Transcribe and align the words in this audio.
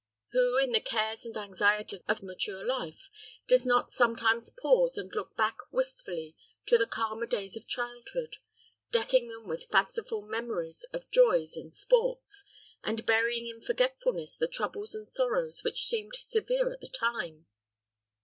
Who, 0.31 0.57
in 0.57 0.71
the 0.71 0.79
cares 0.81 1.25
and 1.27 1.37
anxieties 1.37 1.99
of 2.07 2.23
mature 2.23 2.65
life, 2.65 3.11
does 3.47 3.67
not 3.67 3.91
sometimes 3.91 4.49
pause 4.49 4.97
and 4.97 5.11
look 5.13 5.35
back 5.37 5.57
wistfully 5.71 6.35
to 6.65 6.79
the 6.79 6.87
calmer 6.87 7.27
days 7.27 7.55
of 7.55 7.67
childhood, 7.67 8.37
decking 8.89 9.27
them 9.27 9.47
with 9.47 9.69
fanciful 9.69 10.23
memories 10.23 10.85
of 10.91 11.11
joys 11.11 11.55
and 11.55 11.71
sports, 11.71 12.43
and 12.83 13.05
burying 13.05 13.45
in 13.47 13.61
forgetfulness 13.61 14.35
the 14.35 14.47
troubles 14.47 14.95
and 14.95 15.07
sorrows 15.07 15.63
which 15.63 15.85
seemed 15.85 16.15
severe 16.15 16.71
at 16.73 16.81
the 16.81 16.89
time. 16.89 17.45